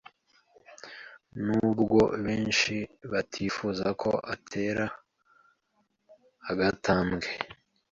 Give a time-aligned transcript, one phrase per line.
[1.43, 2.75] Nubwo benshi
[3.11, 4.85] batifuzaga ko atera
[6.49, 7.29] agatambwe